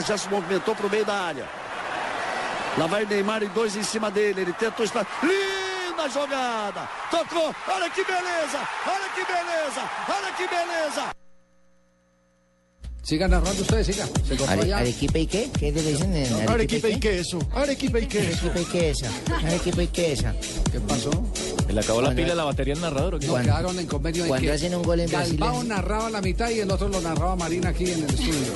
[0.00, 1.48] já se movimentou para o meio da área.
[2.78, 4.40] Lá vai Neymar e dois em cima dele.
[4.42, 5.06] Ele tentou espaço.
[5.22, 6.88] Linda jogada.
[7.10, 7.54] Tocou.
[7.68, 8.58] Olha que beleza.
[8.86, 9.90] Olha que beleza.
[10.08, 11.10] Olha que beleza.
[13.04, 14.08] Sigan narrando ustedes, sigan.
[14.24, 14.78] Se Are- ya.
[14.78, 15.50] ¿Arequipa y qué?
[15.58, 17.16] ¿Qué le dicen en Arequipa y qué?
[17.18, 18.46] queso, arequipa y queso.
[18.46, 19.06] Arequipa y queso.
[19.44, 20.26] Arequipa y queso.
[20.70, 21.10] ¿Qué pasó?
[21.72, 23.26] ¿Le acabó la pila la batería al narrador o qué?
[23.26, 26.10] No, quedaron en convenio de cuando que hacen un gol en Brasil Galbao es- narraba
[26.10, 28.52] la mitad y el otro lo narraba Marina aquí en el estudio.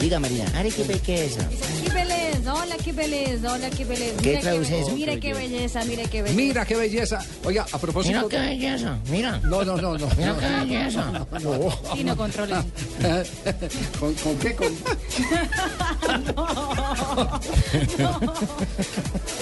[0.00, 0.44] Diga, Marina.
[0.56, 1.40] Arequipa y queso.
[1.84, 4.22] Que beleza, olha que beleza, olha que beleza.
[4.22, 4.90] ¿Qué Mira traduce be- eso?
[4.92, 6.36] Mira qué belleza, mira qué belleza.
[6.42, 7.18] Mira qué belleza.
[7.44, 8.16] Oiga, a propósito.
[8.16, 8.98] Mira qué belleza.
[9.10, 9.40] Mira.
[9.44, 10.08] No, no, no, no.
[10.16, 10.38] Mira no.
[10.40, 11.26] qué belleza.
[11.94, 12.58] Sí, no controles.
[14.00, 14.54] ¿Con, con qué?
[14.56, 14.68] Con...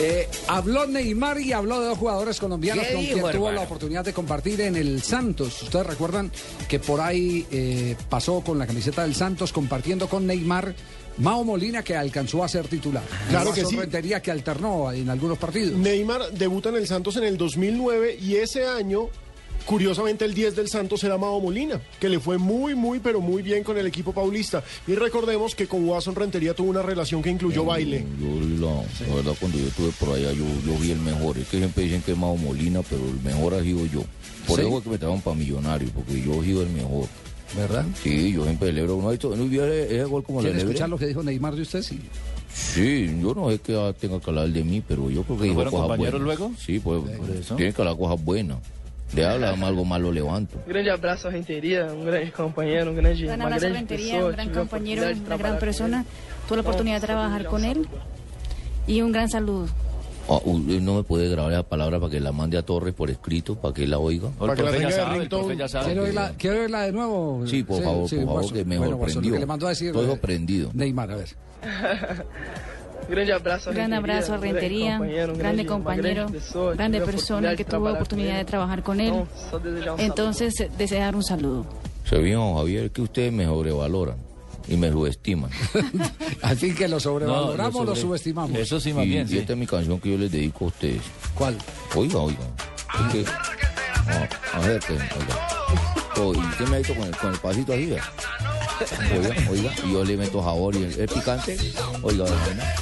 [0.01, 4.05] Eh, habló Neymar y habló de dos jugadores colombianos ¿Qué con quien tuvo la oportunidad
[4.05, 5.63] de compartir en el Santos.
[5.63, 6.31] Ustedes recuerdan
[6.69, 10.75] que por ahí eh, pasó con la camiseta del Santos compartiendo con Neymar.
[11.19, 13.03] Mao Molina que alcanzó a ser titular.
[13.29, 13.77] Claro Más que sí.
[14.23, 15.79] Que alternó en algunos partidos.
[15.79, 19.09] Neymar debuta en el Santos en el 2009 y ese año,
[19.67, 23.43] curiosamente, el 10 del Santos era Mao Molina, que le fue muy, muy, pero muy
[23.43, 24.63] bien con el equipo paulista.
[24.87, 28.05] Y recordemos que con Watson Rentería tuvo una relación que incluyó baile.
[28.21, 31.39] Yo, la, la verdad, cuando yo estuve por allá, yo, yo vi el mejor.
[31.39, 34.05] Es que siempre dicen que es Mao Molina, pero el mejor ha sido yo.
[34.47, 34.67] Por ¿Sí?
[34.67, 37.07] eso es que me traban para millonario, porque yo he sido el mejor.
[37.57, 37.85] ¿Verdad?
[38.03, 38.97] Sí, yo siempre celebro.
[38.97, 40.73] ¿No ha visto no vio ese, gol como lo ¿Quiere celebré?
[40.73, 41.83] escuchar lo que dijo Neymar de usted?
[41.83, 42.01] Sí.
[42.55, 45.55] Sí, yo no sé que tenga que hablar de mí, pero yo creo que dijo
[45.57, 46.53] fueron compañeros luego?
[46.59, 47.03] Sí, pues,
[47.39, 47.57] eso?
[47.57, 48.59] tiene que hablar cosas buenas.
[49.13, 50.57] De hablar algo malo levanto.
[50.67, 54.25] Um grande abraço à Renteria, um grande companheiro, um grande, Un uma abrazo a Rentería,
[54.25, 56.05] un gran a compañero, una gran persona.
[56.49, 57.87] Tuve la oportunidad de trabajar con él
[58.87, 59.67] y un gran saludo.
[60.29, 63.11] Ah, usted no me puede grabar esa palabra para que la mande a Torres por
[63.11, 64.31] escrito, para que la oiga.
[64.39, 65.43] Para que la tenga de sabe, el ringtone.
[65.43, 65.85] profe ya sabe.
[65.87, 67.43] ¿Quiere oírla, quiere oírla de nuevo?
[67.47, 69.31] Sí, por favor, por favor, que me Bueno, sorprendió.
[69.31, 69.89] lo que le mandó a decir.
[69.89, 70.71] Estoy sorprendido.
[70.73, 71.29] Neymar, a ver.
[73.09, 74.99] Grande abraço a Un gran abrazo a Rentería,
[75.37, 76.27] grande compañero,
[76.75, 79.25] grande persona que tuvo oportunidad de trabajar con él.
[79.99, 81.67] Entonces, desear un saludo.
[82.09, 84.17] Se vio, Javier, que ustedes me sobrevaloran
[84.69, 85.51] y me subestiman.
[86.57, 88.57] Fin que lo No, sobrevaloramos o lo sobre- subestimamos.
[88.59, 89.39] Eso sí, más y, bien, y sí.
[89.39, 91.03] esta es mi canción que yo les dedico a ustedes.
[91.35, 91.57] ¿Cuál?
[91.95, 92.39] Oiga, oiga.
[93.07, 93.25] Es que,
[94.09, 95.49] ah, a ver, oiga.
[96.17, 98.05] Oh, y usted me ha dicho con el, con el pasito así, ¿verdad?
[99.13, 101.57] Oiga, oiga, y yo le meto sabor y el, el picante.
[102.03, 102.25] Oiga.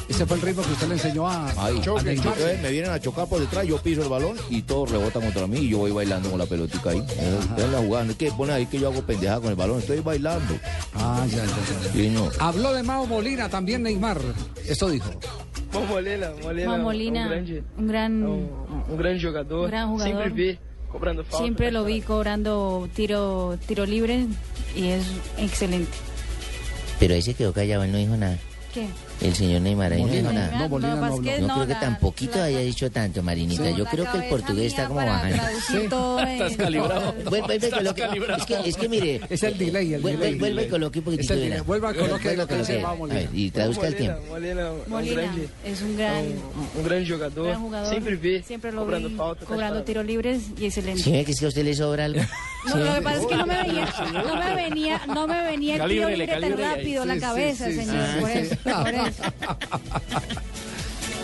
[0.08, 2.18] Ese fue el ritmo que usted le enseñó a, Ahí, a choque,
[2.62, 5.58] me vienen a chocar por detrás, yo piso el balón y todos rebotan contra mí
[5.58, 7.02] y yo voy bailando con la pelotica ahí.
[7.08, 9.56] Esa es la jugada, no es que pone ahí que yo hago pendejada con el
[9.56, 10.54] balón, estoy bailando.
[10.94, 11.92] Ah, ya, ya, ya.
[11.92, 12.28] Sí, no.
[12.38, 14.20] Habló de Mao Molina, también Neymar.
[14.66, 15.10] Esto dijo.
[15.72, 17.44] Mao Molina, Molina, Mao Molina,
[17.78, 19.66] un gran, é um grande jogador.
[19.66, 20.58] Um gran vi
[20.90, 21.38] cobrando falta.
[21.38, 24.26] siempre lo vi cobrando tiro, tiro libre
[24.76, 25.06] y es
[25.38, 25.92] excelente.
[26.98, 28.38] Pero ahí se quedó callado, él no dijo nada.
[28.72, 28.86] ¿Qué?
[29.20, 31.16] El señor Neymar ahí no Molina, no, Molina no habló.
[31.40, 31.80] No creo que la-
[32.38, 33.64] la- haya dicho tanto, Marinita.
[33.64, 33.74] Sí.
[33.76, 35.42] Yo creo que el portugués está como bajando.
[36.22, 37.12] Estás calibrado.
[37.12, 38.40] Vuelve, vuelve, Estás coloque- calibrado.
[38.40, 39.20] Es que, es que mire.
[39.28, 40.38] Es el delay, el vuelve, delay.
[40.38, 41.20] Vuelve y coloque un.
[41.20, 41.34] Es de
[41.88, 42.82] a coloque coloque.
[42.82, 44.20] A ver, y Mao traduzca el tiempo.
[44.28, 45.22] Molina Molina
[45.64, 46.24] es un gran,
[47.06, 47.44] jogador.
[47.46, 47.90] gran jugador.
[48.20, 49.44] Vi Siempre lo cobrando vi falta.
[49.46, 51.02] cobrando tiros libres y excelente.
[51.02, 52.20] ¿Sí que es que a usted le sobra algo?
[52.68, 55.76] No, lo que pasa es que no me venía, no me venía, no me venía
[55.76, 58.06] el tiro libre tan rápido a la Sí, sí, cabeza, sí, señor.
[58.14, 58.38] sí, por sí.
[58.38, 59.22] eso, por eso.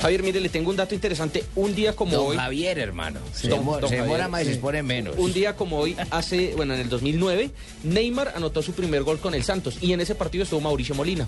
[0.02, 1.44] Javier, mire, le tengo un dato interesante.
[1.56, 3.18] Un día como Don hoy, Javier, hermano.
[3.34, 4.50] Se, Don- demora- don se demora Javier, más y sí.
[4.50, 5.14] se expone menos.
[5.18, 7.50] un día como hoy, hace, bueno, en el 2009,
[7.82, 11.26] Neymar anotó su primer gol con el Santos y en ese partido estuvo Mauricio Molina.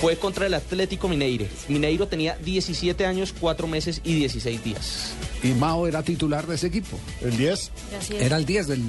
[0.00, 1.46] Fue contra el Atlético Mineiro.
[1.66, 5.12] Mineiro tenía 17 años, 4 meses y 16 días.
[5.42, 6.98] Y Mao era titular de ese equipo.
[7.20, 7.70] El 10.
[7.98, 8.22] Así es.
[8.22, 8.82] Era el 10 del,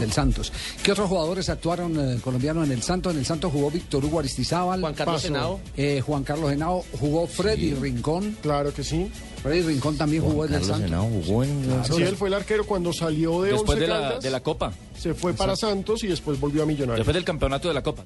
[0.00, 0.52] del Santos.
[0.82, 3.12] ¿Qué otros jugadores actuaron eh, colombianos en el Santos?
[3.12, 4.80] En el Santos jugó Víctor Hugo Aristizábal.
[4.80, 5.24] Juan Carlos.
[5.24, 8.36] Henao, eh, Juan Carlos Henao jugó Freddy Rincón.
[8.40, 9.10] Claro que sí.
[9.42, 10.90] Freddy Rincón también jugó en el Carlos Santos.
[10.90, 11.84] Henao jugó en...
[11.84, 14.40] Sí, él fue el arquero cuando salió de Después Once de la, Caldas, de la
[14.40, 14.72] Copa.
[14.98, 16.98] se fue para Santos y después volvió a Millonarios.
[16.98, 18.04] Después del campeonato de la Copa.